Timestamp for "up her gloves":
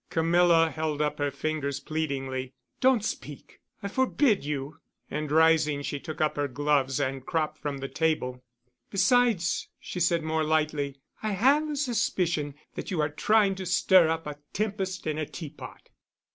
6.19-6.99